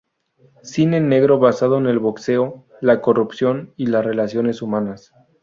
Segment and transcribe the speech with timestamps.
[0.63, 5.13] Cine negro basado en el boxeo, la corrupción y las relaciones humanas.